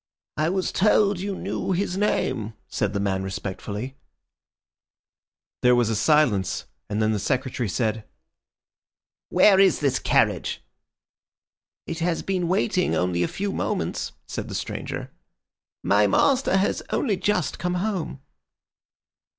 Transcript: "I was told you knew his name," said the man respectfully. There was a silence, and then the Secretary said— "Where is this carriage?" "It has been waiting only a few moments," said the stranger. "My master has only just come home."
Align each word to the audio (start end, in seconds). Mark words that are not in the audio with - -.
"I 0.35 0.49
was 0.49 0.71
told 0.71 1.19
you 1.19 1.35
knew 1.35 1.73
his 1.73 1.95
name," 1.95 2.55
said 2.67 2.93
the 2.93 2.99
man 2.99 3.21
respectfully. 3.21 3.97
There 5.61 5.75
was 5.75 5.89
a 5.91 5.95
silence, 5.95 6.65
and 6.89 6.99
then 6.99 7.11
the 7.11 7.19
Secretary 7.19 7.69
said— 7.69 8.03
"Where 9.29 9.59
is 9.59 9.79
this 9.79 9.99
carriage?" 9.99 10.63
"It 11.85 11.99
has 11.99 12.23
been 12.23 12.47
waiting 12.47 12.95
only 12.95 13.21
a 13.21 13.27
few 13.27 13.51
moments," 13.51 14.13
said 14.25 14.47
the 14.47 14.55
stranger. 14.55 15.11
"My 15.83 16.07
master 16.07 16.57
has 16.57 16.81
only 16.89 17.15
just 17.15 17.59
come 17.59 17.75
home." 17.75 18.21